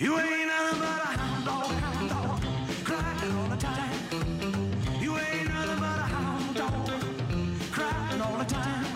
You 0.00 0.16
ain't 0.16 0.46
nothing 0.46 0.78
but 0.78 0.86
a 0.86 1.18
hound 1.18 1.44
dog, 1.44 1.66
hound 1.66 2.08
dog, 2.08 2.40
crying 2.84 3.32
all 3.36 3.48
the 3.48 3.56
time. 3.56 5.00
You 5.00 5.18
ain't 5.18 5.48
nothing 5.48 5.80
but 5.80 5.98
a 5.98 6.06
hound 6.14 6.54
dog, 6.54 6.90
crying 7.72 8.20
all 8.20 8.38
the 8.38 8.44
time. 8.44 8.86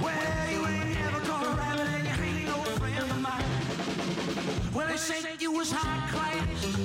Well, 0.00 0.50
you 0.52 0.66
ain't 0.68 0.94
never 0.94 1.18
caught 1.26 1.46
a 1.46 1.50
rabbit 1.50 1.88
and 1.88 2.06
you 2.06 2.24
ain't 2.26 2.46
no 2.46 2.62
friend 2.78 3.10
of 3.10 3.20
mine. 3.20 4.72
Well, 4.72 4.86
they 4.86 4.98
said 4.98 5.42
you 5.42 5.50
was 5.50 5.72
high 5.72 6.08
class. 6.12 6.78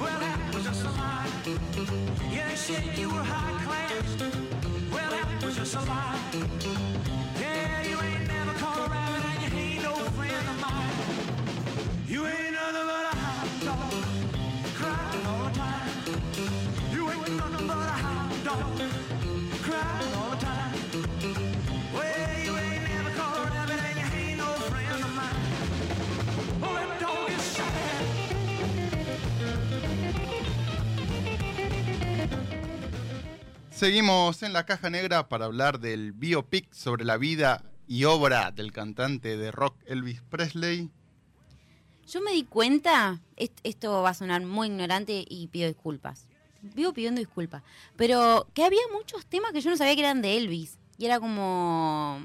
Well, 0.00 0.18
that 0.18 0.52
was 0.52 0.64
just 0.64 0.84
a 0.86 0.90
lie. 0.90 1.30
Yeah, 2.32 2.48
they 2.48 2.56
said 2.56 2.98
you 2.98 3.10
were 3.10 3.22
high 3.22 3.62
class. 3.64 4.16
Well, 4.90 5.08
that 5.08 5.44
was 5.44 5.54
just 5.54 5.76
a 5.76 5.82
lie. 5.82 6.18
Seguimos 33.70 34.42
en 34.42 34.52
la 34.52 34.64
caja 34.64 34.88
negra 34.90 35.28
para 35.28 35.44
hablar 35.44 35.80
del 35.80 36.12
biopic 36.12 36.72
sobre 36.72 37.04
la 37.04 37.18
vida 37.18 37.62
y 37.86 38.04
obra 38.04 38.50
del 38.50 38.72
cantante 38.72 39.36
de 39.36 39.50
rock 39.52 39.76
Elvis 39.86 40.22
Presley. 40.22 40.90
Yo 42.08 42.20
me 42.22 42.32
di 42.32 42.44
cuenta, 42.44 43.20
est- 43.36 43.58
esto 43.64 44.02
va 44.02 44.10
a 44.10 44.14
sonar 44.14 44.42
muy 44.44 44.68
ignorante 44.68 45.24
y 45.28 45.48
pido 45.48 45.68
disculpas. 45.68 46.26
Vivo 46.74 46.92
pidiendo 46.92 47.18
disculpas. 47.20 47.62
Pero 47.96 48.46
que 48.54 48.64
había 48.64 48.80
muchos 48.92 49.26
temas 49.26 49.52
que 49.52 49.60
yo 49.60 49.70
no 49.70 49.76
sabía 49.76 49.94
que 49.94 50.00
eran 50.00 50.22
de 50.22 50.36
Elvis. 50.36 50.78
Y 50.98 51.06
era 51.06 51.20
como. 51.20 52.20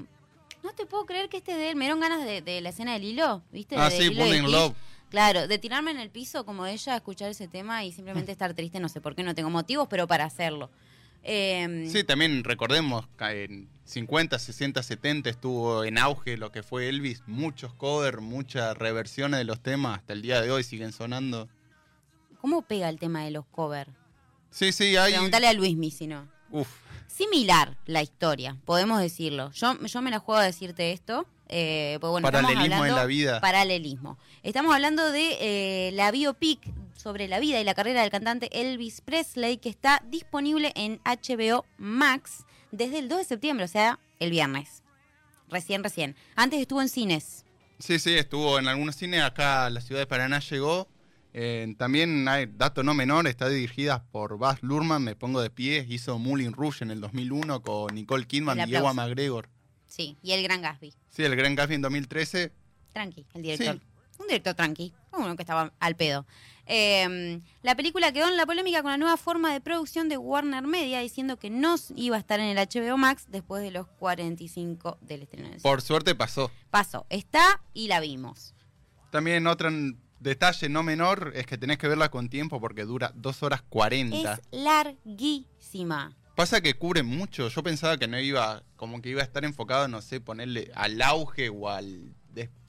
No 0.62 0.72
te 0.74 0.86
puedo 0.86 1.04
creer 1.06 1.28
que 1.28 1.38
este 1.38 1.52
es 1.52 1.58
de 1.58 1.70
él. 1.70 1.76
Me 1.76 1.84
dieron 1.86 2.00
ganas 2.00 2.24
de, 2.24 2.40
de 2.40 2.60
la 2.60 2.68
escena 2.68 2.92
del 2.94 3.04
hilo, 3.04 3.42
¿viste? 3.52 3.76
Ah, 3.76 3.90
De 3.90 3.96
sí, 3.98 4.08
Burning. 4.10 4.50
Love. 4.50 4.74
Claro, 5.10 5.46
de 5.46 5.58
tirarme 5.58 5.90
en 5.90 5.98
el 5.98 6.08
piso 6.08 6.46
como 6.46 6.64
ella, 6.64 6.96
escuchar 6.96 7.28
ese 7.30 7.46
tema 7.48 7.84
y 7.84 7.92
simplemente 7.92 8.32
estar 8.32 8.54
triste. 8.54 8.80
No 8.80 8.88
sé 8.88 9.00
por 9.00 9.14
qué, 9.14 9.22
no 9.22 9.34
tengo 9.34 9.50
motivos, 9.50 9.88
pero 9.90 10.06
para 10.06 10.24
hacerlo. 10.24 10.70
Eh, 11.24 11.86
Sí, 11.90 12.02
también 12.02 12.42
recordemos 12.44 13.06
que 13.18 13.44
en 13.44 13.68
50, 13.84 14.38
60, 14.38 14.82
70 14.82 15.30
estuvo 15.30 15.84
en 15.84 15.98
auge 15.98 16.36
lo 16.36 16.50
que 16.50 16.62
fue 16.62 16.88
Elvis. 16.88 17.22
Muchos 17.26 17.74
covers, 17.74 18.20
muchas 18.22 18.76
reversiones 18.76 19.38
de 19.38 19.44
los 19.44 19.60
temas. 19.60 19.98
Hasta 19.98 20.14
el 20.14 20.22
día 20.22 20.40
de 20.40 20.50
hoy 20.50 20.62
siguen 20.64 20.92
sonando. 20.92 21.48
¿Cómo 22.40 22.62
pega 22.62 22.88
el 22.88 22.98
tema 22.98 23.22
de 23.24 23.30
los 23.32 23.44
covers? 23.46 23.90
Sí, 24.52 24.70
sí, 24.70 24.96
hay... 24.96 25.14
Preguntale 25.14 25.48
a 25.48 25.52
Luismi 25.54 25.90
si 25.90 26.06
no. 26.06 26.28
Uf, 26.50 26.68
similar 27.08 27.76
la 27.86 28.02
historia, 28.02 28.56
podemos 28.64 29.00
decirlo. 29.00 29.50
Yo, 29.52 29.78
yo 29.84 30.02
me 30.02 30.10
la 30.10 30.18
juego 30.18 30.40
a 30.40 30.44
decirte 30.44 30.92
esto. 30.92 31.26
Eh, 31.48 31.98
pues 32.00 32.10
bueno, 32.10 32.30
Paralelismo 32.30 32.86
en 32.86 32.94
la 32.94 33.06
vida. 33.06 33.40
Paralelismo. 33.40 34.18
Estamos 34.42 34.74
hablando 34.74 35.10
de 35.10 35.36
eh, 35.40 35.92
la 35.92 36.10
biopic 36.10 36.60
sobre 36.96 37.28
la 37.28 37.40
vida 37.40 37.60
y 37.60 37.64
la 37.64 37.74
carrera 37.74 38.02
del 38.02 38.10
cantante 38.10 38.48
Elvis 38.52 39.00
Presley 39.00 39.58
que 39.58 39.68
está 39.68 40.02
disponible 40.08 40.72
en 40.76 41.00
HBO 41.04 41.66
Max 41.76 42.44
desde 42.70 43.00
el 43.00 43.08
2 43.08 43.18
de 43.18 43.24
septiembre, 43.24 43.64
o 43.64 43.68
sea, 43.68 43.98
el 44.18 44.30
viernes. 44.30 44.82
Recién, 45.48 45.84
recién. 45.84 46.16
Antes 46.36 46.60
estuvo 46.60 46.80
en 46.80 46.88
cines. 46.88 47.44
Sí, 47.78 47.98
sí, 47.98 48.14
estuvo 48.14 48.58
en 48.58 48.68
algunos 48.68 48.96
cines. 48.96 49.22
Acá 49.22 49.68
la 49.68 49.80
ciudad 49.80 50.00
de 50.00 50.06
Paraná 50.06 50.38
llegó. 50.38 50.88
Eh, 51.34 51.74
también 51.78 52.28
hay 52.28 52.46
dato 52.46 52.82
no 52.82 52.92
menor, 52.94 53.26
está 53.26 53.48
dirigida 53.48 54.04
por 54.12 54.36
Baz 54.38 54.58
Luhrmann, 54.62 55.02
me 55.02 55.16
pongo 55.16 55.40
de 55.40 55.50
pie. 55.50 55.86
Hizo 55.88 56.18
Moulin 56.18 56.52
Rouge 56.52 56.84
en 56.84 56.90
el 56.90 57.00
2001 57.00 57.62
con 57.62 57.94
Nicole 57.94 58.26
Kidman 58.26 58.58
y 58.58 58.60
aplauso. 58.62 58.94
McGregor. 58.94 59.48
Sí, 59.86 60.16
y 60.22 60.32
el 60.32 60.42
Gran 60.42 60.60
Gatsby. 60.62 60.92
Sí, 61.10 61.22
el 61.24 61.34
Gran 61.36 61.54
Gatsby 61.54 61.74
en 61.76 61.82
2013. 61.82 62.52
Tranqui, 62.92 63.26
el 63.34 63.42
director. 63.42 63.74
Sí. 63.76 63.82
Un 64.18 64.26
director 64.28 64.54
tranqui, 64.54 64.92
uno 65.12 65.34
que 65.36 65.42
estaba 65.42 65.72
al 65.80 65.96
pedo. 65.96 66.26
Eh, 66.66 67.40
la 67.62 67.74
película 67.74 68.12
quedó 68.12 68.28
en 68.28 68.36
la 68.36 68.46
polémica 68.46 68.82
con 68.82 68.90
la 68.92 68.98
nueva 68.98 69.16
forma 69.16 69.52
de 69.52 69.60
producción 69.60 70.08
de 70.08 70.16
Warner 70.16 70.62
Media, 70.64 71.00
diciendo 71.00 71.38
que 71.38 71.50
no 71.50 71.74
iba 71.96 72.16
a 72.16 72.20
estar 72.20 72.38
en 72.38 72.56
el 72.56 72.58
HBO 72.58 72.96
Max 72.98 73.24
después 73.28 73.62
de 73.62 73.70
los 73.72 73.88
45 73.88 74.98
del 75.00 75.22
estreno. 75.22 75.48
Por 75.62 75.82
suerte 75.82 76.14
pasó. 76.14 76.50
Pasó, 76.70 77.06
está 77.10 77.62
y 77.74 77.88
la 77.88 78.00
vimos. 78.00 78.54
También 79.10 79.46
otro 79.46 79.68
n- 79.68 79.96
detalle 80.22 80.68
no 80.68 80.82
menor 80.82 81.32
es 81.34 81.46
que 81.46 81.58
tenés 81.58 81.78
que 81.78 81.88
verla 81.88 82.10
con 82.10 82.28
tiempo 82.28 82.60
porque 82.60 82.84
dura 82.84 83.12
2 83.14 83.42
horas 83.42 83.62
40. 83.68 84.34
Es 84.34 84.40
larguísima. 85.16 86.16
Pasa 86.34 86.60
que 86.60 86.74
cubre 86.74 87.02
mucho. 87.02 87.48
Yo 87.48 87.62
pensaba 87.62 87.98
que 87.98 88.08
no 88.08 88.18
iba, 88.18 88.62
como 88.76 89.02
que 89.02 89.10
iba 89.10 89.20
a 89.20 89.24
estar 89.24 89.44
enfocado, 89.44 89.86
no 89.88 90.00
sé, 90.00 90.20
ponerle 90.20 90.70
al 90.74 91.00
auge 91.02 91.48
o 91.50 91.68
al. 91.68 92.14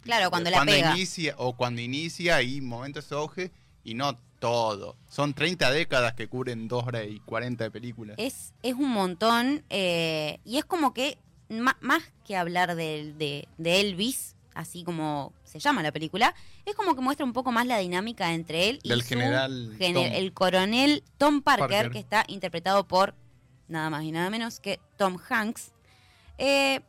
Claro, 0.01 0.29
cuando 0.31 0.49
de 0.49 0.57
la 0.57 0.65
pega. 0.65 0.95
inicia 0.97 1.33
o 1.37 1.55
cuando 1.55 1.79
inicia 1.79 2.41
y 2.41 2.59
momentos 2.59 3.07
de 3.09 3.15
auge 3.15 3.51
y 3.85 3.93
no 3.93 4.19
todo. 4.39 4.97
Son 5.07 5.33
30 5.33 5.71
décadas 5.71 6.13
que 6.13 6.27
cubren 6.27 6.67
2 6.67 6.83
horas 6.85 7.03
y 7.09 7.21
40 7.21 7.63
de 7.63 7.71
películas. 7.71 8.15
Es, 8.19 8.53
es 8.63 8.73
un 8.73 8.89
montón 8.89 9.63
eh, 9.69 10.39
y 10.43 10.57
es 10.57 10.65
como 10.65 10.93
que 10.93 11.17
más 11.47 12.03
que 12.25 12.35
hablar 12.35 12.75
de, 12.75 13.13
de- 13.13 13.47
de 13.57 13.79
Elvis, 13.79 14.35
así 14.55 14.83
como 14.83 15.33
se 15.43 15.59
llama 15.59 15.81
la 15.83 15.91
película, 15.91 16.33
es 16.65 16.75
como 16.75 16.95
que 16.95 17.01
muestra 17.01 17.25
un 17.25 17.33
poco 17.33 17.51
más 17.51 17.65
la 17.65 17.77
dinámica 17.79 18.33
entre 18.33 18.69
él 18.69 18.79
y 18.83 18.89
Del 18.89 19.01
su 19.01 19.09
general 19.09 19.75
Tom. 19.79 19.97
el 19.97 20.33
coronel 20.33 21.03
Tom 21.17 21.41
Parker, 21.41 21.67
Parker. 21.69 21.91
que 21.91 21.99
está 21.99 22.23
interpretado 22.27 22.87
por 22.87 23.15
nada 23.67 23.89
más 23.89 24.03
y 24.03 24.11
nada 24.11 24.29
menos 24.29 24.59
que 24.59 24.79
Tom 24.97 25.17
Hanks. 25.29 25.71
Eh, 26.37 26.81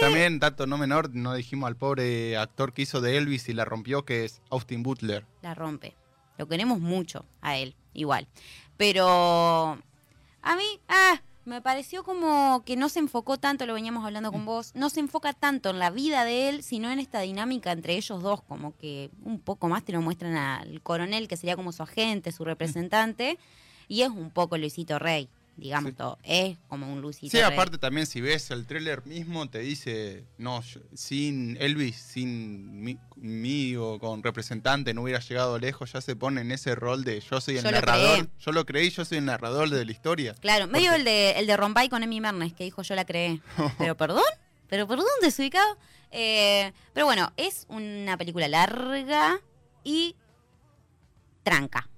También, 0.00 0.38
dato 0.38 0.66
no 0.66 0.78
menor, 0.78 1.14
no 1.14 1.34
dijimos 1.34 1.66
al 1.68 1.76
pobre 1.76 2.36
actor 2.36 2.72
que 2.72 2.82
hizo 2.82 3.00
de 3.00 3.16
Elvis 3.16 3.48
y 3.48 3.52
la 3.54 3.64
rompió, 3.64 4.04
que 4.04 4.24
es 4.24 4.40
Austin 4.50 4.82
Butler. 4.82 5.26
la 5.42 5.54
rompe. 5.54 5.96
Lo 6.38 6.46
queremos 6.48 6.80
mucho 6.80 7.26
a 7.42 7.56
él, 7.56 7.74
igual. 7.92 8.26
Pero 8.76 9.78
a 10.42 10.56
mí, 10.56 10.80
ah, 10.88 11.20
me 11.44 11.62
pareció 11.62 12.04
como 12.04 12.62
que 12.64 12.76
no 12.76 12.88
se 12.88 12.98
enfocó 12.98 13.38
tanto, 13.38 13.66
lo 13.66 13.74
veníamos 13.74 14.04
hablando 14.04 14.30
con 14.30 14.44
vos, 14.44 14.72
no 14.74 14.90
se 14.90 15.00
enfoca 15.00 15.32
tanto 15.32 15.70
en 15.70 15.78
la 15.78 15.90
vida 15.90 16.24
de 16.24 16.48
él, 16.48 16.62
sino 16.62 16.90
en 16.90 16.98
esta 16.98 17.20
dinámica 17.20 17.72
entre 17.72 17.96
ellos 17.96 18.22
dos, 18.22 18.42
como 18.42 18.76
que 18.76 19.10
un 19.24 19.40
poco 19.40 19.68
más 19.68 19.84
te 19.84 19.92
lo 19.92 20.00
muestran 20.02 20.36
al 20.36 20.82
coronel, 20.82 21.28
que 21.28 21.36
sería 21.36 21.56
como 21.56 21.72
su 21.72 21.82
agente, 21.82 22.32
su 22.32 22.44
representante, 22.44 23.38
y 23.88 24.02
es 24.02 24.10
un 24.10 24.30
poco 24.30 24.58
Luisito 24.58 24.98
Rey, 24.98 25.28
digamos 25.60 25.90
Sí. 25.92 25.96
todo. 25.96 26.18
Es 26.24 26.58
como 26.68 26.92
un 26.92 27.00
Luisito 27.00 27.30
Sí, 27.36 27.40
aparte 27.42 27.78
también 27.78 28.06
si 28.06 28.20
ves 28.20 28.50
el 28.50 28.66
tráiler 28.66 29.04
mismo 29.06 29.48
te 29.48 29.60
dice, 29.60 30.24
no, 30.38 30.60
yo- 30.62 30.80
sin 30.94 31.56
Elvis, 31.60 31.96
sin 31.96 32.82
mí, 32.82 32.98
mí 33.16 33.76
o 33.76 33.98
con 33.98 34.22
representante 34.22 34.92
no 34.94 35.02
hubiera 35.02 35.20
llegado 35.20 35.58
lejos, 35.58 35.92
ya 35.92 36.00
se 36.00 36.16
pone 36.16 36.40
en 36.40 36.50
ese 36.50 36.74
rol 36.74 37.04
de 37.04 37.20
yo 37.20 37.40
soy 37.40 37.58
el 37.58 37.64
Yo 37.64 37.70
narrador, 37.70 38.28
yo 38.38 38.52
lo 38.52 38.66
creí, 38.66 38.90
yo 38.90 39.04
soy 39.04 39.18
el 39.18 39.26
narrador 39.26 39.70
de 39.70 39.84
la 39.84 39.92
historia. 39.92 40.34
Claro, 40.40 40.66
medio 40.66 40.92
el 40.94 41.04
de, 41.04 41.32
el 41.32 41.46
de 41.46 41.56
Rombay 41.56 41.88
con 41.88 42.02
Emi 42.02 42.20
Mernes, 42.20 42.52
que 42.54 42.64
dijo 42.64 42.82
yo 42.82 42.94
la 42.94 43.04
creé. 43.04 43.40
Pero 43.78 43.96
perdón, 43.96 44.24
pero 44.68 44.86
perdón, 44.88 45.06
desubicado. 45.20 45.76
Eh, 46.12 46.72
pero 46.92 47.06
bueno, 47.06 47.32
es 47.36 47.66
una 47.68 48.16
película 48.16 48.48
larga 48.48 49.40
y 49.84 50.16
tranca. 51.42 51.88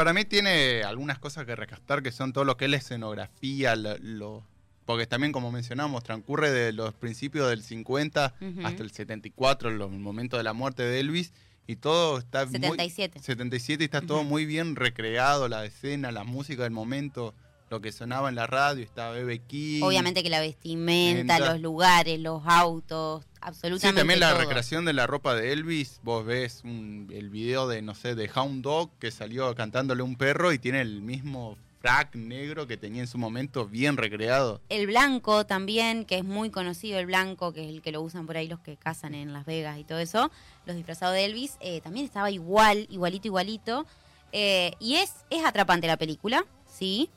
Para 0.00 0.14
mí 0.14 0.24
tiene 0.24 0.82
algunas 0.82 1.18
cosas 1.18 1.44
que 1.44 1.54
rescatar 1.54 2.02
que 2.02 2.10
son 2.10 2.32
todo 2.32 2.44
lo 2.44 2.56
que 2.56 2.64
es 2.64 2.70
la 2.70 2.78
escenografía, 2.78 3.76
lo, 3.76 3.98
lo- 3.98 4.46
porque 4.86 5.06
también 5.06 5.30
como 5.30 5.52
mencionamos, 5.52 6.02
transcurre 6.04 6.50
de 6.50 6.72
los 6.72 6.94
principios 6.94 7.50
del 7.50 7.62
50 7.62 8.32
Ujú. 8.40 8.66
hasta 8.66 8.82
el 8.82 8.92
74, 8.92 9.70
los- 9.70 9.92
el 9.92 9.98
momento 9.98 10.38
de 10.38 10.42
la 10.42 10.54
muerte 10.54 10.84
de 10.84 11.00
Elvis, 11.00 11.34
y 11.66 11.76
todo 11.76 12.16
está 12.16 12.46
muy... 12.46 12.54
77. 12.54 13.20
77 13.20 13.82
y 13.82 13.84
está 13.84 14.00
todo 14.00 14.20
Ujú. 14.20 14.28
muy 14.30 14.46
bien 14.46 14.74
recreado, 14.74 15.48
la 15.48 15.66
escena, 15.66 16.10
la 16.12 16.24
música 16.24 16.62
del 16.62 16.72
momento, 16.72 17.34
lo 17.68 17.82
que 17.82 17.92
sonaba 17.92 18.30
en 18.30 18.36
la 18.36 18.46
radio, 18.46 18.82
estaba 18.82 19.10
Bebe 19.12 19.40
King. 19.40 19.82
Obviamente 19.82 20.22
que 20.22 20.30
la 20.30 20.40
vestimenta, 20.40 21.38
los 21.40 21.60
lugares, 21.60 22.18
los 22.18 22.40
autos, 22.46 23.26
Sí, 23.40 23.46
absolutamente 23.48 24.00
también 24.00 24.20
la 24.20 24.30
todo. 24.30 24.40
recreación 24.40 24.84
de 24.84 24.92
la 24.92 25.06
ropa 25.06 25.34
de 25.34 25.52
Elvis, 25.52 26.00
vos 26.02 26.24
ves 26.24 26.60
un- 26.64 27.08
el 27.12 27.30
video 27.30 27.68
de, 27.68 27.82
no 27.82 27.94
sé, 27.94 28.14
de 28.14 28.30
Hound 28.34 28.62
Dog 28.62 28.90
que 28.98 29.10
salió 29.10 29.54
cantándole 29.54 30.02
a 30.02 30.04
un 30.04 30.16
perro 30.16 30.52
y 30.52 30.58
tiene 30.58 30.80
el 30.80 31.00
mismo 31.02 31.56
frac 31.80 32.14
negro 32.14 32.66
que 32.66 32.76
tenía 32.76 33.00
en 33.00 33.06
su 33.08 33.16
momento 33.16 33.66
bien 33.66 33.96
recreado. 33.96 34.60
El 34.68 34.86
blanco 34.86 35.46
también, 35.46 36.04
que 36.04 36.18
es 36.18 36.24
muy 36.24 36.50
conocido 36.50 36.98
el 36.98 37.06
blanco, 37.06 37.54
que 37.54 37.62
es 37.64 37.70
el 37.70 37.80
que 37.80 37.90
lo 37.90 38.02
usan 38.02 38.26
por 38.26 38.36
ahí 38.36 38.48
los 38.48 38.60
que 38.60 38.76
cazan 38.76 39.14
en 39.14 39.32
Las 39.32 39.46
Vegas 39.46 39.78
y 39.78 39.84
todo 39.84 39.98
eso, 39.98 40.30
los 40.66 40.76
disfrazados 40.76 41.14
de 41.14 41.24
Elvis, 41.24 41.56
eh, 41.60 41.80
también 41.80 42.04
estaba 42.04 42.30
igual, 42.30 42.86
igualito, 42.90 43.28
igualito. 43.28 43.86
Eh, 44.32 44.72
y 44.78 44.96
es, 44.96 45.12
es 45.30 45.42
atrapante 45.44 45.86
la 45.86 45.96
película, 45.96 46.44
sí. 46.70 47.08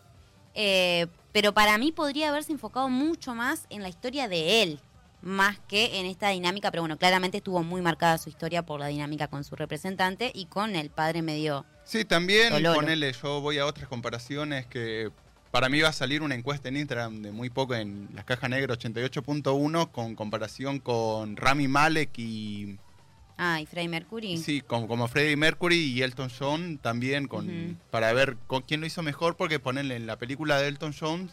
Eh, 0.55 1.07
pero 1.33 1.53
para 1.53 1.77
mí 1.77 1.91
podría 1.91 2.29
haberse 2.29 2.53
enfocado 2.53 2.87
mucho 2.87 3.35
más 3.35 3.65
en 3.69 3.81
la 3.81 3.89
historia 3.89 4.29
de 4.29 4.63
él. 4.63 4.79
Más 5.23 5.57
que 5.67 5.99
en 5.99 6.05
esta 6.05 6.29
dinámica, 6.29 6.69
pero 6.69 6.83
bueno, 6.83 6.97
claramente 6.97 7.37
estuvo 7.37 7.63
muy 7.63 7.81
marcada 7.81 8.17
su 8.17 8.29
historia 8.29 8.65
por 8.65 8.79
la 8.79 8.87
dinámica 8.87 9.27
con 9.29 9.43
su 9.45 9.55
representante 9.55 10.31
y 10.35 10.45
con 10.45 10.75
el 10.75 10.89
padre 10.89 11.21
medio... 11.21 11.65
Sí, 11.85 12.03
también 12.05 12.49
Tololo. 12.49 12.75
ponele, 12.75 13.13
yo 13.13 13.39
voy 13.41 13.57
a 13.57 13.65
otras 13.65 13.87
comparaciones 13.87 14.65
que 14.67 15.11
para 15.51 15.69
mí 15.69 15.79
va 15.81 15.89
a 15.89 15.93
salir 15.93 16.21
una 16.23 16.35
encuesta 16.35 16.67
en 16.67 16.75
Instagram 16.77 17.21
de 17.21 17.31
muy 17.31 17.49
poco 17.49 17.73
en 17.75 18.09
la 18.13 18.23
caja 18.23 18.49
negra 18.49 18.75
88.1 18.75 19.91
con 19.91 20.15
comparación 20.15 20.79
con 20.79 21.37
Rami 21.37 21.67
Malek 21.67 22.11
y 22.19 22.77
Ah, 23.37 23.59
y 23.59 23.65
Freddie 23.65 23.89
Mercury. 23.89 24.37
sí, 24.37 24.61
como, 24.61 24.87
como 24.87 25.07
Freddie 25.07 25.35
Mercury 25.35 25.75
y 25.77 26.01
Elton 26.03 26.29
John 26.37 26.77
también 26.77 27.27
con 27.27 27.79
para 27.89 28.13
ver 28.13 28.37
con 28.45 28.61
quién 28.61 28.79
lo 28.79 28.85
hizo 28.85 29.01
mejor 29.01 29.35
porque 29.37 29.59
ponerle 29.59 29.95
en 29.95 30.05
la 30.05 30.17
película 30.17 30.59
de 30.59 30.67
Elton 30.67 30.93
John 30.97 31.31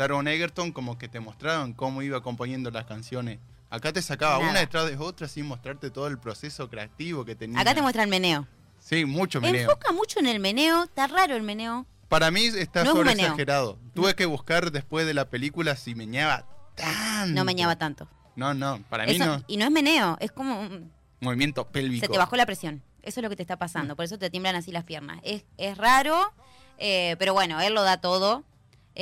Taron 0.00 0.26
Egerton 0.28 0.72
como 0.72 0.96
que 0.96 1.08
te 1.08 1.20
mostraban 1.20 1.74
cómo 1.74 2.00
iba 2.00 2.22
componiendo 2.22 2.70
las 2.70 2.86
canciones. 2.86 3.38
Acá 3.68 3.92
te 3.92 4.00
sacaba 4.00 4.38
Nada. 4.38 4.50
una 4.52 4.60
detrás 4.60 4.86
de 4.88 4.96
otra 4.96 5.28
sin 5.28 5.44
mostrarte 5.44 5.90
todo 5.90 6.06
el 6.06 6.16
proceso 6.18 6.70
creativo 6.70 7.26
que 7.26 7.34
tenía. 7.34 7.60
Acá 7.60 7.74
te 7.74 7.82
muestra 7.82 8.02
el 8.04 8.08
meneo. 8.08 8.48
Sí, 8.78 9.04
mucho 9.04 9.42
meneo. 9.42 9.60
Enfoca 9.70 9.92
mucho 9.92 10.18
en 10.18 10.24
el 10.26 10.40
meneo, 10.40 10.84
está 10.84 11.06
raro 11.06 11.36
el 11.36 11.42
meneo. 11.42 11.84
Para 12.08 12.30
mí 12.30 12.46
está 12.46 12.82
No 12.82 12.92
sobre 12.92 13.12
exagerado. 13.12 13.76
Tuve 13.92 14.14
que 14.14 14.24
buscar 14.24 14.72
después 14.72 15.04
de 15.06 15.12
la 15.12 15.28
película 15.28 15.76
si 15.76 15.94
meñaba 15.94 16.46
tanto. 16.76 17.34
No 17.34 17.44
meñaba 17.44 17.76
tanto. 17.76 18.08
No, 18.36 18.54
no, 18.54 18.82
para 18.88 19.04
mí 19.04 19.18
no. 19.18 19.44
Y 19.48 19.58
no 19.58 19.66
es 19.66 19.70
meneo, 19.70 20.16
es 20.20 20.32
como... 20.32 20.60
un- 20.62 20.90
Movimiento 21.20 21.66
pélvico. 21.68 22.06
Se 22.06 22.10
te 22.10 22.16
bajó 22.16 22.36
la 22.36 22.46
presión. 22.46 22.82
Eso 23.02 23.20
es 23.20 23.22
lo 23.22 23.28
que 23.28 23.36
te 23.36 23.42
está 23.42 23.58
pasando. 23.58 23.96
Por 23.96 24.06
eso 24.06 24.16
te 24.18 24.30
tiemblan 24.30 24.56
así 24.56 24.72
las 24.72 24.84
piernas. 24.84 25.20
Es, 25.24 25.44
es 25.58 25.76
raro, 25.76 26.32
eh, 26.78 27.16
pero 27.18 27.34
bueno, 27.34 27.60
él 27.60 27.74
lo 27.74 27.82
da 27.82 28.00
todo. 28.00 28.44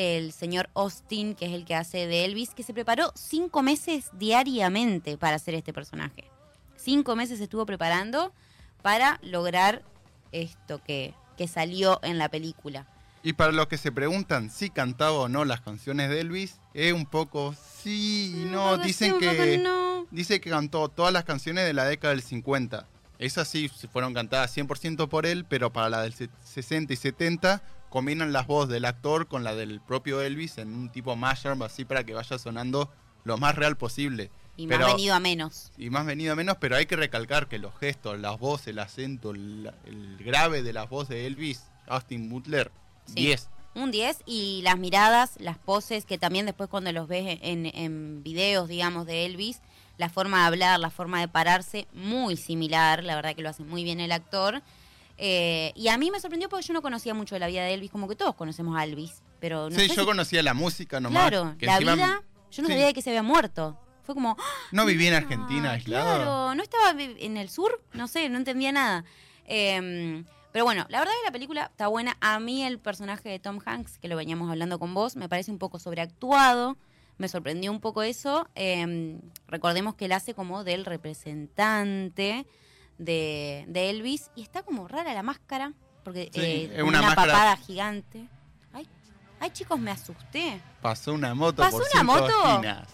El 0.01 0.31
señor 0.33 0.71
Austin, 0.75 1.35
que 1.35 1.47
es 1.47 1.53
el 1.53 1.65
que 1.65 1.75
hace 1.75 2.07
de 2.07 2.25
Elvis, 2.25 2.51
que 2.55 2.63
se 2.63 2.73
preparó 2.73 3.11
cinco 3.17 3.65
meses 3.65 4.11
diariamente 4.13 5.19
para 5.19 5.35
hacer 5.35 5.55
este 5.57 5.73
personaje. 5.73 6.31
Cinco 6.77 7.17
meses 7.17 7.41
estuvo 7.41 7.67
preparando 7.67 8.33
para 8.81 9.19
lograr 9.25 9.83
esto 10.31 10.81
que, 10.85 11.15
que 11.37 11.49
salió 11.49 11.99
en 12.05 12.17
la 12.17 12.29
película. 12.29 12.87
Y 13.25 13.33
para 13.33 13.51
los 13.51 13.67
que 13.67 13.77
se 13.77 13.91
preguntan 13.91 14.51
si 14.51 14.71
cantaba 14.71 15.15
o 15.19 15.29
no 15.29 15.45
las 15.45 15.63
canciones 15.63 16.11
de 16.11 16.21
Elvis, 16.21 16.61
es 16.75 16.93
un 16.93 17.05
poco 17.05 17.57
sí 17.83 18.45
no. 18.53 18.77
sí, 18.77 18.83
Dicen 18.85 19.19
que 19.19 19.59
no. 19.59 20.07
dice 20.13 20.41
que 20.41 20.51
cantó 20.51 20.89
todas 20.91 21.13
las 21.13 21.25
canciones 21.25 21.65
de 21.67 21.73
la 21.75 21.85
década 21.87 22.15
del 22.15 22.23
50. 22.23 22.87
Esas 23.19 23.49
sí 23.49 23.69
fueron 23.93 24.15
cantadas 24.15 24.57
100% 24.57 25.09
por 25.09 25.27
él, 25.27 25.45
pero 25.45 25.73
para 25.73 25.89
la 25.91 26.03
del 26.03 26.15
se- 26.15 26.31
60 26.45 26.93
y 26.93 26.97
70 26.97 27.61
combinan 27.91 28.33
las 28.33 28.47
voces 28.47 28.71
del 28.71 28.85
actor 28.85 29.29
con 29.29 29.45
la 29.45 29.55
del 29.55 29.81
propio 29.81 30.21
Elvis 30.21 30.59
en 30.59 30.75
un 30.75 30.91
tipo 30.91 31.17
mashup 31.17 31.63
así 31.63 31.85
para 31.85 32.05
que 32.05 32.15
vaya 32.15 32.39
sonando 32.39 32.91
lo 33.25 33.37
más 33.39 33.55
real 33.55 33.77
posible. 33.77 34.31
Y 34.57 34.67
Pero- 34.67 34.87
más 34.87 34.97
venido 34.97 35.15
a 35.15 35.21
menos. 35.21 35.71
y 35.79 35.89
más 35.91 36.05
venido 36.05 36.33
a 36.33 36.37
menos, 36.37 36.57
pero 36.61 36.75
hay 36.77 36.87
que 36.87 36.97
recalcar 36.97 37.47
que 37.49 37.59
los 37.59 37.73
gestos, 37.79 38.19
las 38.19 38.39
voces, 38.41 38.69
el 38.69 38.79
acento, 38.81 39.31
el, 39.31 39.71
el 39.85 40.17
grave 40.19 40.63
de 40.63 40.73
las 40.73 40.89
voces 40.91 41.11
de 41.11 41.27
Elvis, 41.27 41.65
Austin 41.87 42.29
Butler, 42.29 42.71
Sí. 43.07 43.15
10. 43.15 43.49
Un 43.75 43.91
10 43.93 44.19
y 44.27 44.61
las 44.65 44.77
miradas, 44.79 45.35
las 45.39 45.57
poses, 45.59 46.05
que 46.05 46.19
también 46.19 46.45
después 46.47 46.69
cuando 46.69 46.91
los 46.93 47.07
ves 47.07 47.39
en, 47.43 47.67
en 47.67 48.23
videos, 48.25 48.69
digamos, 48.69 49.07
de 49.07 49.25
Elvis, 49.27 49.61
la 49.97 50.09
forma 50.09 50.41
de 50.41 50.47
hablar, 50.49 50.81
la 50.81 50.91
forma 50.91 51.21
de 51.21 51.29
pararse, 51.29 51.87
muy 51.93 52.37
similar, 52.37 53.05
la 53.05 53.15
verdad 53.15 53.35
que 53.37 53.43
lo 53.43 53.49
hace 53.51 53.63
muy 53.63 53.85
bien 53.85 54.01
el 54.01 54.11
actor. 54.13 54.63
Eh, 55.19 55.73
y 55.75 55.89
a 55.89 55.99
mí 55.99 56.11
me 56.11 56.21
sorprendió 56.21 56.49
porque 56.49 56.65
yo 56.65 56.73
no 56.75 56.81
conocía 56.83 57.13
mucho 57.13 57.35
de 57.35 57.41
la 57.41 57.49
vida 57.49 57.65
de 57.65 57.75
Elvis, 57.75 57.91
como 57.91 58.07
que 58.09 58.15
todos 58.17 58.35
conocemos 58.37 58.79
a 58.79 58.85
Elvis, 58.85 59.23
pero 59.41 59.69
no 59.69 59.75
sí, 59.77 59.89
sé 59.89 59.95
yo 59.97 60.03
si- 60.03 60.07
conocía 60.07 60.43
la 60.43 60.55
música 60.55 61.01
nomás. 61.01 61.29
Claro, 61.29 61.57
que 61.59 61.67
la 61.67 61.73
encima 61.75 61.95
vida, 61.97 62.23
yo 62.53 62.63
no 62.63 62.69
sí. 62.69 62.73
sabía 62.75 62.87
de 62.87 62.95
que 62.95 63.03
se 63.03 63.11
había 63.11 63.23
muerto. 63.23 63.79
Fue 64.05 64.15
como, 64.15 64.37
No 64.73 64.87
vivía 64.87 65.09
en 65.09 65.15
Ah, 65.15 65.19
Argentina, 65.19 65.73
aislado. 65.73 66.15
Claro, 66.17 66.55
no 66.55 66.63
estaba 66.63 66.91
en 66.99 67.37
el 67.37 67.51
sur, 67.51 67.83
no 67.93 68.07
sé, 68.09 68.29
no 68.31 68.39
entendía 68.39 68.73
nada. 68.73 69.05
Eh, 69.45 70.25
pero 70.53 70.65
bueno, 70.65 70.87
la 70.89 71.01
verdad 71.01 71.13
que 71.21 71.27
la 71.27 71.33
película 71.33 71.65
está 71.71 71.89
buena. 71.89 72.17
A 72.21 72.39
mí 72.41 72.65
el 72.65 72.79
personaje 72.79 73.29
de 73.29 73.39
Tom 73.39 73.59
Hanks, 73.65 73.99
que 73.99 74.09
lo 74.09 74.17
veníamos 74.17 74.51
hablando 74.51 74.79
con 74.79 74.95
vos, 74.95 75.15
me 75.17 75.29
parece 75.29 75.51
un 75.51 75.59
poco 75.59 75.79
sobreactuado. 75.79 76.79
Me 77.19 77.29
sorprendió 77.29 77.71
un 77.71 77.81
poco 77.81 78.03
eso. 78.03 78.49
Eh, 78.55 79.19
recordemos 79.47 79.95
que 79.95 80.07
él 80.07 80.13
hace 80.13 80.33
como 80.33 80.65
del 80.65 80.85
representante 80.87 82.47
de, 82.99 83.65
de 83.69 83.91
Elvis. 83.91 84.31
Y 84.37 84.43
está 84.43 84.63
como 84.63 84.89
rara 84.89 85.15
la 85.15 85.23
máscara, 85.23 85.73
porque 86.05 86.31
Sí, 86.33 86.41
eh, 86.41 86.73
es 86.77 86.83
una 86.83 86.99
una, 87.01 87.03
máscara- 87.09 87.33
papada 87.33 87.57
gigante. 87.57 88.29
Ay, 88.73 88.87
ay, 89.41 89.51
chicos, 89.51 89.79
me 89.79 89.91
asusté. 89.91 90.61
Pasó 90.83 91.13
una 91.13 91.35
moto 91.35 91.63
¿Pasó 91.63 91.79
por 91.79 91.87
una 91.93 92.03
moto? 92.03 92.49
esquinas. 92.51 92.89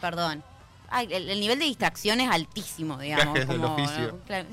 Perdón. 0.00 0.42
Ay, 0.88 1.08
el, 1.10 1.28
el 1.30 1.40
nivel 1.40 1.58
de 1.58 1.64
distracción 1.64 2.20
es 2.20 2.30
altísimo, 2.30 2.96
digamos. 2.98 3.36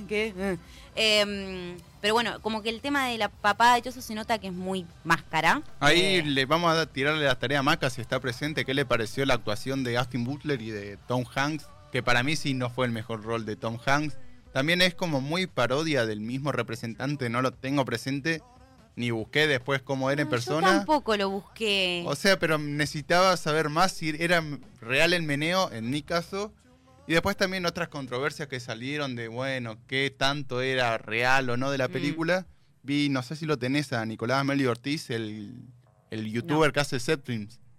¿qué? 0.08 0.34
Eh. 0.38 0.58
Em, 0.96 1.76
pero 2.02 2.14
bueno, 2.14 2.40
como 2.42 2.62
que 2.62 2.70
el 2.70 2.80
tema 2.80 3.08
de 3.08 3.18
la 3.18 3.30
papada 3.30 3.80
y 3.80 3.82
todo 3.82 3.90
eso 3.90 4.02
se 4.04 4.14
nota 4.14 4.38
que 4.38 4.48
es 4.48 4.54
muy 4.54 4.86
máscara. 5.04 5.64
Ahí 5.80 6.18
Eh, 6.18 6.24
le 6.24 6.46
vamos 6.46 6.72
a 6.76 6.86
tirarle 6.86 7.26
la 7.26 7.34
tarea 7.40 7.60
a 7.60 7.64
Maca 7.64 7.90
si 7.90 8.00
está 8.02 8.20
presente. 8.20 8.64
¿Qué 8.64 8.76
le 8.76 8.86
pareció 8.86 9.26
la 9.26 9.34
actuación 9.34 9.84
de 9.84 9.98
Austin 9.98 10.24
Butler 10.24 10.62
y 10.62 10.70
de 10.70 10.98
Tom 11.08 11.24
Hanks? 11.34 11.66
Que 11.92 12.04
para 12.04 12.22
mí 12.22 12.36
sí 12.36 12.54
no 12.54 12.70
fue 12.70 12.86
el 12.86 12.92
mejor 12.92 13.24
rol 13.24 13.44
de 13.46 13.56
Tom 13.56 13.80
Hanks. 13.84 14.18
También 14.54 14.82
es 14.82 14.94
como 14.96 15.20
muy 15.20 15.48
parodia 15.48 16.06
del 16.06 16.22
mismo 16.22 16.52
representante. 16.52 17.30
No 17.30 17.42
lo 17.42 17.52
tengo 17.52 17.84
presente 17.86 18.42
ni 18.96 19.10
busqué 19.10 19.48
después 19.48 19.82
cómo 19.82 20.12
era 20.12 20.22
en 20.22 20.30
persona. 20.30 20.68
Yo 20.68 20.74
tampoco 20.78 21.18
lo 21.18 21.30
busqué. 21.30 22.04
O 22.06 22.16
sea, 22.16 22.38
pero 22.38 22.58
necesitaba 22.60 23.36
saber 23.38 23.70
más 23.70 23.92
si 23.94 24.10
era 24.20 24.44
real 24.80 25.14
el 25.14 25.24
meneo, 25.24 25.72
en 25.72 25.90
mi 25.90 26.04
caso. 26.04 26.54
Y 27.08 27.14
después 27.14 27.36
también 27.36 27.66
otras 27.66 27.90
controversias 27.90 28.48
que 28.48 28.60
salieron 28.60 29.16
de, 29.16 29.28
bueno, 29.28 29.78
qué 29.88 30.14
tanto 30.16 30.62
era 30.62 30.98
real 31.00 31.50
o 31.50 31.58
no 31.58 31.72
de 31.72 31.78
la 31.80 31.88
Mm. 31.88 31.92
película. 31.92 32.46
Vi, 32.84 33.10
no 33.10 33.24
sé 33.24 33.36
si 33.36 33.46
lo 33.46 33.58
tenés, 33.58 33.92
a 33.94 34.06
Nicolás 34.06 34.40
Amelio 34.42 34.70
Ortiz, 34.70 35.10
el, 35.10 35.54
el 36.12 36.32
youtuber 36.32 36.72
que 36.72 36.80
hace 36.82 37.00
set. 37.00 37.28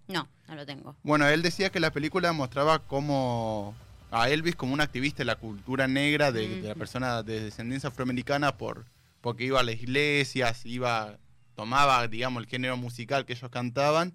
No, 0.08 0.28
no 0.48 0.54
lo 0.56 0.66
tengo. 0.66 0.96
Bueno, 1.04 1.26
él 1.28 1.40
decía 1.42 1.70
que 1.70 1.78
la 1.80 1.90
película 1.92 2.32
mostraba 2.32 2.80
como 2.80 3.74
a 4.16 4.30
Elvis 4.30 4.54
como 4.56 4.72
un 4.74 4.80
activista 4.80 5.18
de 5.18 5.24
la 5.26 5.36
cultura 5.36 5.88
negra, 5.88 6.30
de, 6.32 6.60
de 6.62 6.68
la 6.68 6.74
persona 6.74 7.22
de 7.22 7.40
descendencia 7.40 7.88
afroamericana, 7.88 8.56
por 8.56 8.84
porque 9.20 9.44
iba 9.44 9.58
a 9.60 9.62
las 9.62 9.76
iglesias, 9.76 10.64
iba 10.66 11.18
tomaba, 11.54 12.06
digamos, 12.08 12.42
el 12.42 12.48
género 12.48 12.76
musical 12.76 13.24
que 13.24 13.32
ellos 13.32 13.50
cantaban, 13.50 14.12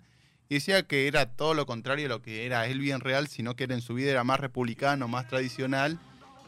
y 0.50 0.56
decía 0.56 0.84
que 0.84 1.08
era 1.08 1.26
todo 1.26 1.54
lo 1.54 1.66
contrario 1.66 2.06
a 2.06 2.10
lo 2.10 2.22
que 2.22 2.46
era 2.46 2.66
Elvis 2.68 2.92
en 2.94 3.00
real, 3.02 3.28
sino 3.28 3.56
que 3.56 3.64
era 3.66 3.76
en 3.76 3.82
su 3.82 3.94
vida 3.94 4.12
era 4.12 4.24
más 4.24 4.40
republicano, 4.40 5.08
más 5.08 5.28
tradicional, 5.28 5.98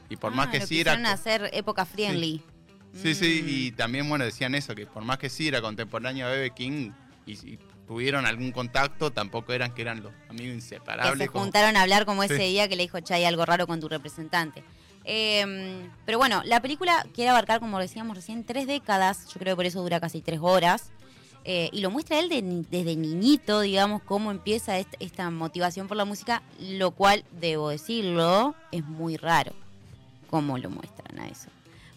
y 0.09 0.17
por 0.17 0.33
más 0.33 0.47
Ah, 0.47 0.51
que 0.51 0.59
lo 0.59 0.67
sí 0.67 0.81
era... 0.81 0.93
hacer 1.11 1.49
época 1.53 1.85
friendly. 1.85 2.41
Sí, 2.93 3.15
sí, 3.15 3.41
Mm. 3.43 3.49
y 3.49 3.71
también, 3.71 4.09
bueno, 4.09 4.25
decían 4.25 4.53
eso, 4.53 4.75
que 4.75 4.85
por 4.85 5.03
más 5.03 5.17
que 5.17 5.29
sí 5.29 5.47
era 5.47 5.61
contemporáneo 5.61 6.27
a 6.27 6.29
B.B. 6.31 6.51
King 6.51 6.91
y, 7.25 7.33
y 7.33 7.59
tuvieron 7.87 8.25
algún 8.25 8.51
contacto, 8.51 9.11
tampoco 9.11 9.53
eran 9.53 9.73
que 9.73 9.81
eran 9.81 10.01
los 10.01 10.11
amigos 10.29 10.47
que 10.49 10.53
inseparables. 10.55 11.17
se 11.19 11.27
como- 11.27 11.43
juntaron 11.43 11.75
a 11.77 11.81
hablar 11.81 12.05
como 12.05 12.23
ese 12.23 12.37
Sí. 12.37 12.43
día 12.43 12.67
que 12.67 12.75
le 12.75 12.83
dijo, 12.83 12.99
che, 13.01 13.13
hay 13.13 13.25
algo 13.25 13.45
raro 13.45 13.67
con 13.67 13.79
tu 13.79 13.89
representante. 13.89 14.63
Eh, 15.03 15.87
pero 16.05 16.17
bueno, 16.19 16.41
la 16.45 16.61
película 16.61 17.05
quiere 17.13 17.31
abarcar, 17.31 17.59
como 17.59 17.79
decíamos 17.79 18.15
recién, 18.15 18.43
tres 18.43 18.67
décadas, 18.67 19.25
yo 19.33 19.39
creo 19.39 19.53
que 19.53 19.57
por 19.57 19.65
eso 19.65 19.81
dura 19.81 19.99
casi 19.99 20.21
tres 20.21 20.39
horas, 20.41 20.91
eh, 21.43 21.69
y 21.73 21.81
lo 21.81 21.89
muestra 21.89 22.19
él 22.19 22.29
de 22.29 22.41
desde 22.69 22.95
niñito, 22.95 23.61
digamos, 23.61 24.03
cómo 24.03 24.29
empieza 24.29 24.77
est- 24.77 24.93
esta 24.99 25.29
motivación 25.31 25.87
por 25.87 25.97
la 25.97 26.05
música, 26.05 26.43
lo 26.59 26.91
cual, 26.91 27.25
debo 27.31 27.69
decirlo, 27.69 28.53
es 28.71 28.85
muy 28.85 29.17
raro 29.17 29.53
cómo 30.29 30.57
lo 30.59 30.69
muestran 30.69 31.19
a 31.19 31.27
eso. 31.27 31.49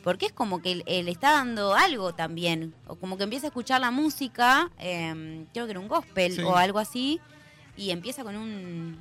Porque 0.04 0.26
es 0.26 0.32
como 0.32 0.62
que 0.62 0.70
él, 0.70 0.84
él 0.86 1.08
está 1.08 1.32
dando 1.32 1.74
algo 1.74 2.14
también, 2.14 2.74
o 2.86 2.94
como 2.94 3.16
que 3.16 3.24
empieza 3.24 3.46
a 3.46 3.48
escuchar 3.48 3.80
la 3.80 3.90
música, 3.90 4.70
eh, 4.78 5.44
creo 5.52 5.64
que 5.64 5.70
era 5.72 5.80
un 5.80 5.88
gospel 5.88 6.34
Sí. 6.36 6.42
o 6.42 6.54
algo 6.56 6.78
así, 6.78 7.20
y 7.76 7.90
empieza 7.90 8.22
con 8.22 8.36
un... 8.36 8.98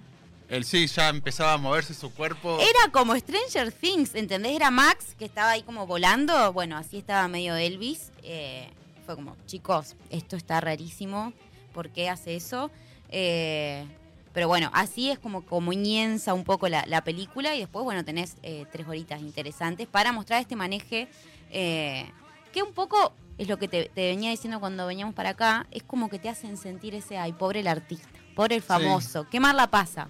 Él 0.50 0.66
sí, 0.66 0.88
ya 0.88 1.10
empezaba 1.10 1.54
a 1.54 1.58
moverse 1.58 1.94
su 1.94 2.12
cuerpo. 2.14 2.58
Era 2.60 2.92
como 2.92 3.16
Stranger 3.16 3.72
Things, 3.72 4.16
¿entendés? 4.16 4.56
Era 4.56 4.72
Max 4.72 5.16
que 5.20 5.26
estaba 5.26 5.52
ahí 5.52 5.64
como 5.64 5.86
volando, 5.88 6.52
bueno, 6.54 6.78
así 6.78 6.98
estaba 6.98 7.28
medio 7.28 7.56
Elvis. 7.56 8.12
eh, 8.24 8.70
fue 9.06 9.16
como, 9.16 9.36
chicos, 9.46 9.96
esto 10.10 10.38
está 10.38 10.62
rarísimo, 10.62 11.34
¿por 11.74 11.90
qué 11.90 12.10
hace 12.10 12.38
eso? 12.38 12.72
Eh, 13.10 13.86
pero 14.34 14.48
bueno, 14.48 14.70
así 14.74 15.12
es 15.12 15.20
como 15.20 15.46
comienza 15.46 16.34
un 16.34 16.44
poco 16.44 16.68
la, 16.68 16.86
la 16.88 17.04
película 17.04 17.56
y 17.56 17.60
después, 17.60 17.84
bueno, 17.84 18.04
tenés 18.04 18.36
eh, 18.42 18.66
tres 18.72 18.88
horitas 18.88 19.22
interesantes 19.22 19.88
para 19.88 20.12
mostrar 20.12 20.42
este 20.42 20.56
maneje 20.56 21.08
eh, 21.52 22.10
que 22.52 22.64
un 22.64 22.74
poco 22.74 23.14
es 23.38 23.48
lo 23.48 23.58
que 23.58 23.68
te, 23.68 23.90
te 23.94 24.08
venía 24.08 24.32
diciendo 24.32 24.60
cuando 24.60 24.86
veníamos 24.88 25.16
para 25.16 25.30
acá, 25.30 25.68
es 25.72 25.84
como 25.84 26.10
que 26.10 26.20
te 26.20 26.30
hacen 26.30 26.58
sentir 26.58 26.96
ese, 26.96 27.18
ay, 27.18 27.34
pobre 27.34 27.60
el 27.62 27.68
artista, 27.68 28.08
pobre 28.36 28.56
el 28.56 28.62
famoso, 28.62 29.28
qué 29.30 29.40
mal 29.40 29.56
la 29.56 29.68
pasa, 29.68 30.10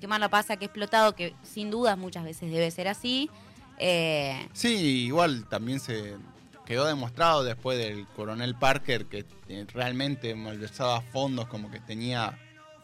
qué 0.00 0.06
mal 0.06 0.20
la 0.20 0.28
pasa, 0.28 0.56
que 0.56 0.66
explotado, 0.66 1.14
que 1.14 1.34
sin 1.42 1.70
dudas 1.70 1.98
muchas 1.98 2.24
veces 2.24 2.50
debe 2.50 2.70
ser 2.70 2.88
así. 2.88 3.30
Eh, 3.78 4.48
Sí, 4.52 5.04
igual 5.06 5.48
también 5.48 5.80
se 5.80 6.16
quedó 6.64 6.86
demostrado 6.86 7.44
después 7.44 7.78
del 7.78 8.06
coronel 8.08 8.56
Parker 8.56 9.06
que 9.06 9.24
realmente 9.72 10.34
malversaba 10.34 11.00
fondos, 11.00 11.46
como 11.46 11.70
que 11.70 11.78
tenía 11.78 12.36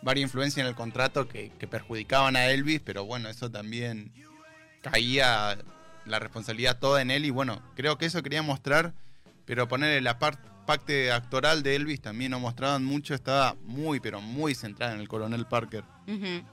varias 0.03 0.25
influencias 0.29 0.65
en 0.65 0.69
el 0.69 0.75
contrato 0.75 1.29
que, 1.29 1.51
que 1.59 1.67
perjudicaban 1.67 2.37
a 2.37 2.47
Elvis, 2.51 2.81
pero 2.85 3.05
bueno, 3.05 3.29
eso 3.29 3.51
también 3.51 4.13
caía 4.81 5.59
la 6.05 6.19
responsabilidad 6.19 6.79
toda 6.79 7.01
en 7.03 7.11
él 7.11 7.25
y 7.25 7.31
bueno, 7.31 7.63
creo 7.77 7.97
que 7.99 8.07
eso 8.07 8.23
quería 8.23 8.43
mostrar, 8.43 8.93
pero 9.45 9.69
ponerle 9.69 10.01
la 10.01 10.19
par- 10.19 10.39
parte 10.67 11.13
actoral 11.13 11.63
de 11.63 11.77
Elvis 11.77 12.01
también 12.01 12.31
no 12.33 12.41
mostraban 12.41 12.85
mucho, 12.85 13.15
estaba 13.15 13.55
muy, 13.65 14.01
pero 14.01 14.21
muy 14.21 14.55
centrada 14.55 14.95
en 14.95 15.01
el 15.01 15.09
coronel 15.09 15.47
Parker. 15.47 15.85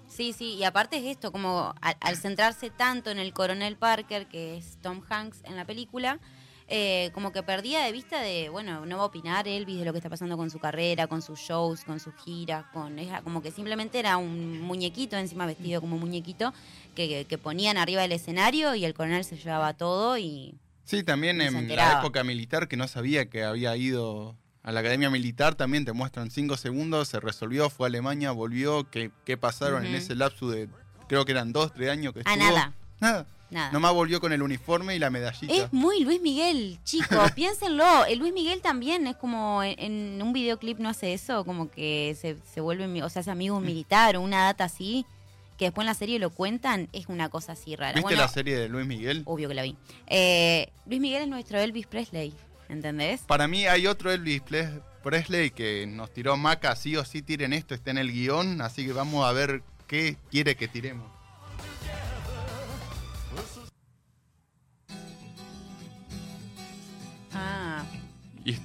Sí, 0.08 0.34
sí, 0.34 0.54
y 0.56 0.64
aparte 0.64 0.98
es 0.98 1.06
esto, 1.06 1.32
como 1.32 1.74
al 1.82 2.18
centrarse 2.18 2.70
tanto 2.70 3.10
en 3.10 3.18
el 3.20 3.34
coronel 3.34 3.76
Parker, 3.78 4.28
que 4.28 4.58
es 4.58 4.78
Tom 4.82 5.02
Hanks 5.10 5.44
en 5.46 5.56
la 5.56 5.66
película, 5.66 6.20
eh, 6.70 7.10
como 7.14 7.32
que 7.32 7.42
perdía 7.44 7.82
de 7.82 7.92
vista 7.92 8.22
de, 8.22 8.50
bueno, 8.50 8.86
no 8.86 8.98
va 8.98 9.04
a 9.04 9.06
opinar 9.08 9.48
Elvis 9.48 9.80
de 9.80 9.86
lo 9.86 9.92
que 9.92 9.98
está 9.98 10.10
pasando 10.10 10.38
con 10.38 10.50
su 10.50 10.60
carrera, 10.60 11.08
con 11.08 11.22
sus 11.22 11.40
shows, 11.40 11.84
con 11.84 12.00
sus 12.00 12.14
giras, 12.24 12.66
con 12.74 13.00
era 13.00 13.22
como 13.22 13.42
que 13.42 13.52
simplemente 13.52 13.98
era 14.00 14.18
un 14.18 14.62
muñequito, 14.62 15.18
encima 15.18 15.46
vestido 15.46 15.82
como 15.82 15.98
muñequito, 15.98 16.54
que, 16.96 17.26
que 17.28 17.38
ponían 17.38 17.78
arriba 17.78 18.02
del 18.04 18.12
escenario 18.12 18.76
y 18.76 18.86
el 18.86 18.94
coronel 18.94 19.24
se 19.24 19.36
llevaba 19.38 19.74
todo 19.74 20.18
y... 20.18 20.56
Sí, 20.84 21.04
también 21.04 21.40
en 21.42 21.68
la 21.76 22.00
época 22.00 22.24
militar, 22.24 22.68
que 22.68 22.76
no 22.78 22.88
sabía 22.88 23.30
que 23.30 23.44
había 23.44 23.76
ido 23.78 24.36
a 24.64 24.72
la 24.72 24.80
academia 24.82 25.10
militar, 25.10 25.56
también 25.56 25.86
te 25.86 25.94
muestran 25.94 26.32
cinco 26.32 26.58
segundos, 26.58 27.08
se 27.08 27.20
resolvió, 27.20 27.70
fue 27.70 27.86
a 27.86 27.90
Alemania, 27.90 28.32
volvió, 28.32 28.90
qué, 28.90 29.12
qué 29.24 29.38
pasaron 29.38 29.86
en 29.86 29.96
ese 29.96 30.16
lapso 30.16 30.50
de, 30.50 30.68
creo 31.08 31.26
que 31.26 31.32
eran 31.32 31.54
dos, 31.54 31.74
tres 31.74 31.90
años 31.90 32.14
que 32.14 32.22
Ah, 32.26 32.34
estuvo. 32.34 32.50
nada. 32.50 32.74
Nada. 33.00 33.26
Nada. 33.52 33.72
Nomás 33.72 33.94
volvió 33.94 34.20
con 34.22 34.32
el 34.32 34.42
uniforme 34.44 34.96
y 34.96 35.00
la 35.00 35.10
medallita. 35.10 35.52
Es 35.54 35.74
muy 35.74 36.04
Luis 36.04 36.22
Miguel, 36.22 36.80
chicos, 36.84 37.32
piénsenlo. 37.36 38.06
El 38.06 38.20
Luis 38.20 38.32
Miguel 38.34 38.62
también 38.62 39.08
es 39.08 39.16
como 39.16 39.64
en, 39.64 39.80
en 39.80 40.22
un 40.22 40.34
videoclip 40.34 40.78
no 40.78 40.90
hace 40.90 41.14
eso, 41.14 41.44
como 41.46 41.72
que 41.72 42.16
se, 42.20 42.38
se 42.54 42.62
vuelve, 42.62 42.86
o 43.04 43.10
sea, 43.10 43.22
hace 43.22 43.32
amigo 43.32 43.58
un 43.58 43.66
militar 43.66 44.16
o 44.18 44.22
una 44.22 44.44
data 44.44 44.66
así, 44.66 45.06
que 45.58 45.66
después 45.66 45.84
en 45.84 45.88
la 45.88 45.94
serie 45.96 46.20
lo 46.20 46.30
cuentan, 46.30 46.90
es 46.94 47.08
una 47.08 47.30
cosa 47.30 47.54
así 47.54 47.76
rara. 47.76 47.94
¿Viste 47.94 48.04
Bueno, 48.04 48.22
la 48.22 48.28
serie 48.28 48.56
de 48.58 48.70
Luis 48.70 48.86
Miguel? 48.86 49.24
obvio 49.26 49.50
que 49.50 49.56
la 49.56 49.64
vi. 49.64 49.76
Eh, 50.08 50.72
Luis 50.86 51.02
Miguel 51.02 51.24
es 51.24 51.28
nuestro 51.28 51.60
Elvis 51.60 51.88
Presley, 51.88 52.34
¿entendés? 52.70 53.22
Para 53.22 53.48
mí 53.48 53.66
hay 53.66 53.88
otro 53.88 54.12
Elvis 54.12 54.44
Presley 55.04 55.50
que 55.52 55.88
nos 55.88 56.14
tiró 56.14 56.38
Maca, 56.38 56.76
sí 56.76 56.96
o 56.96 57.04
sí 57.04 57.22
tiren 57.24 57.54
esto, 57.54 57.74
está 57.74 57.90
en 57.92 57.98
el 57.98 58.12
guion, 58.12 58.62
así 58.62 58.86
que 58.86 58.94
vamos 58.94 59.26
a 59.26 59.32
ver 59.32 59.64
qué 59.88 60.18
quiere 60.30 60.56
que 60.56 60.68
tiremos. 60.68 61.10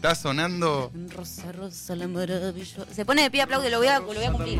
Está 0.04 0.14
sonando... 0.14 0.92
rosa, 1.16 1.50
rosa, 1.52 1.96
la 1.96 2.06
maravillosa. 2.06 2.84
Se 2.92 3.06
pone 3.06 3.23
de 3.23 3.30
pie, 3.30 3.40
aplaude, 3.40 3.70
lo 3.70 3.78
voy 3.78 3.87
a, 3.87 4.00
lo 4.00 4.06
voy 4.06 4.25
a 4.25 4.32
cumplir. 4.32 4.58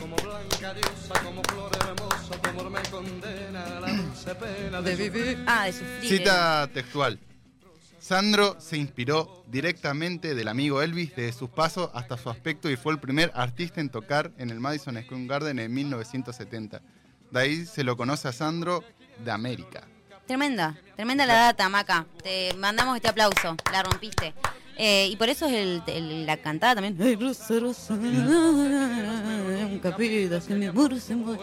como 0.00 0.16
blanca 0.16 0.72
diosa, 0.72 1.22
como 1.22 1.42
flor 1.42 1.70
hermosa, 1.78 2.40
tu 2.40 2.48
amor 2.48 2.70
me 2.70 2.80
condena 2.90 3.76
a 3.76 3.80
la 3.80 3.92
dulce 3.92 4.34
pena 4.36 4.80
de 4.80 4.92
sufrir. 4.96 5.44
Ah, 5.46 5.66
de 5.66 5.72
sufrir. 5.74 6.08
Cita 6.08 6.70
textual. 6.72 7.20
Sandro 7.98 8.58
se 8.58 8.78
inspiró 8.78 9.44
directamente 9.46 10.34
del 10.34 10.48
amigo 10.48 10.80
Elvis 10.80 11.14
desde 11.14 11.38
sus 11.38 11.50
pasos 11.50 11.90
hasta 11.92 12.16
su 12.16 12.30
aspecto 12.30 12.70
y 12.70 12.76
fue 12.76 12.94
el 12.94 12.98
primer 12.98 13.30
artista 13.34 13.82
en 13.82 13.90
tocar 13.90 14.32
en 14.38 14.48
el 14.48 14.58
Madison 14.58 14.98
Square 15.02 15.26
Garden 15.26 15.58
en 15.58 15.74
1970. 15.74 16.80
De 17.30 17.40
ahí 17.40 17.66
se 17.66 17.84
lo 17.84 17.94
conoce 17.94 18.28
a 18.28 18.32
Sandro 18.32 18.82
de 19.22 19.30
América. 19.30 19.86
Tremenda, 20.30 20.76
tremenda 20.94 21.26
la 21.26 21.34
data, 21.34 21.68
Maca. 21.68 22.06
Te 22.22 22.54
mandamos 22.54 22.94
este 22.94 23.08
aplauso, 23.08 23.56
la 23.72 23.82
rompiste. 23.82 24.32
Eh, 24.76 25.08
y 25.10 25.16
por 25.16 25.28
eso 25.28 25.46
es 25.46 25.82
el, 25.88 26.24
la 26.24 26.36
cantada 26.36 26.76
también. 26.76 26.96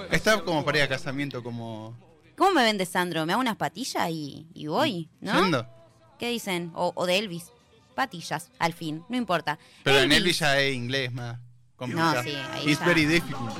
Está 0.09 0.41
como 0.41 0.63
para 0.63 0.77
ir 0.77 0.83
a 0.85 0.87
casamiento, 0.87 1.43
como... 1.43 1.97
¿Cómo 2.37 2.51
me 2.51 2.63
vende 2.63 2.85
Sandro? 2.85 3.25
¿Me 3.25 3.33
hago 3.33 3.41
unas 3.41 3.57
patillas 3.57 4.07
y, 4.09 4.47
voy? 4.67 5.09
¿No? 5.19 5.67
¿Qué 6.17 6.29
dicen? 6.29 6.71
O, 6.73 6.93
o 6.95 7.05
de 7.05 7.17
Elvis. 7.17 7.51
Patillas, 7.93 8.51
al 8.57 8.71
fin, 8.71 9.03
no 9.09 9.17
importa. 9.17 9.59
Pero 9.83 9.99
en 9.99 10.13
Elvis 10.13 10.39
ya 10.39 10.57
es 10.61 10.73
inglés 10.73 11.11
más 11.11 11.37
complicado. 11.75 12.15
No, 12.15 12.23
sí, 12.23 12.37
ahí 12.53 12.71
It's 12.71 12.85
very 12.85 13.05
difficult. 13.05 13.51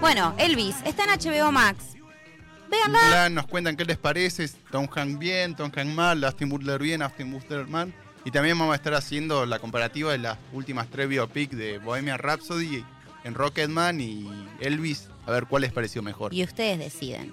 Bueno, 0.00 0.34
Elvis, 0.36 0.74
está 0.84 1.04
en 1.04 1.10
HBO 1.10 1.52
Max. 1.52 1.93
Véanla. 2.74 3.30
Nos 3.30 3.46
cuentan 3.46 3.76
qué 3.76 3.84
les 3.84 3.98
parece, 3.98 4.48
Tom 4.70 4.88
Hanks 4.94 5.18
bien, 5.18 5.54
Tom 5.54 5.70
Hanks 5.74 5.94
mal, 5.94 6.24
Austin 6.24 6.48
Butler 6.48 6.80
bien, 6.80 7.02
Austin 7.02 7.30
Butler 7.30 7.66
mal. 7.66 7.92
Y 8.24 8.30
también 8.30 8.58
vamos 8.58 8.72
a 8.72 8.76
estar 8.76 8.94
haciendo 8.94 9.44
la 9.44 9.58
comparativa 9.58 10.12
de 10.12 10.18
las 10.18 10.38
últimas 10.52 10.88
tres 10.88 11.08
biopics 11.08 11.56
de 11.56 11.78
Bohemian 11.78 12.18
Rhapsody 12.18 12.84
en 13.24 13.34
Rocketman 13.34 14.00
y 14.00 14.28
Elvis, 14.60 15.08
a 15.26 15.30
ver 15.30 15.46
cuál 15.46 15.62
les 15.62 15.72
pareció 15.72 16.02
mejor. 16.02 16.32
Y 16.32 16.42
ustedes 16.42 16.78
deciden. 16.78 17.32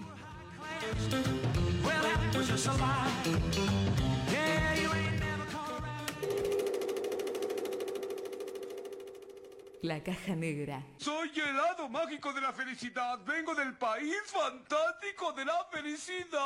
La 9.83 10.03
caja 10.03 10.35
negra. 10.35 10.85
Soy 10.97 11.31
el 11.35 11.59
hado 11.59 11.89
mágico 11.89 12.31
de 12.33 12.41
la 12.41 12.53
felicidad. 12.53 13.19
Vengo 13.25 13.55
del 13.55 13.75
país 13.77 14.15
fantástico 14.27 15.33
de 15.33 15.43
la 15.43 15.65
felicidad. 15.71 16.37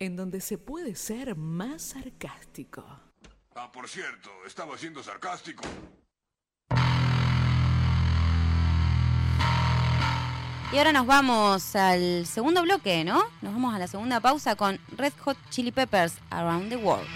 En 0.00 0.16
donde 0.16 0.40
se 0.40 0.58
puede 0.58 0.96
ser 0.96 1.36
más 1.36 1.82
sarcástico. 1.82 2.84
Ah, 3.54 3.70
por 3.70 3.88
cierto, 3.88 4.28
estaba 4.44 4.76
siendo 4.76 5.00
sarcástico. 5.04 5.62
Y 10.72 10.78
ahora 10.78 10.92
nos 10.92 11.06
vamos 11.06 11.76
al 11.76 12.26
segundo 12.26 12.62
bloque, 12.62 13.04
¿no? 13.04 13.22
Nos 13.40 13.52
vamos 13.52 13.72
a 13.72 13.78
la 13.78 13.86
segunda 13.86 14.18
pausa 14.18 14.56
con 14.56 14.80
Red 14.96 15.12
Hot 15.20 15.38
Chili 15.50 15.70
Peppers 15.70 16.18
Around 16.30 16.70
the 16.70 16.76
World. 16.76 17.06